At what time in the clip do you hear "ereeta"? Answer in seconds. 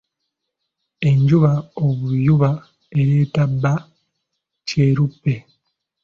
2.99-3.43